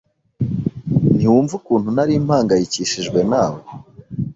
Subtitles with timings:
[1.15, 3.59] Ntiwumva ukuntu nari mpangayikishijwe nawe.